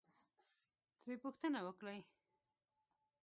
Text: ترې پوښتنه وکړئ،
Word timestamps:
ترې 1.01 1.15
پوښتنه 1.23 1.59
وکړئ، 1.67 1.99